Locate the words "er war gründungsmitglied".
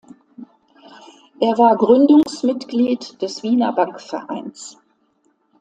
1.39-3.21